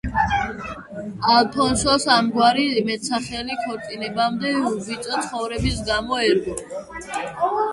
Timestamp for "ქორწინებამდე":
3.67-4.55